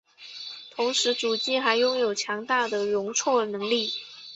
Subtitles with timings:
[0.71, 3.93] 同时主机还拥有强大的容错能力。